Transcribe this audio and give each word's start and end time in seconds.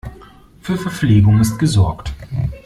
Für 0.63 0.77
Verpflegung 0.79 1.41
ist 1.41 1.59
gesorgt. 1.59 2.11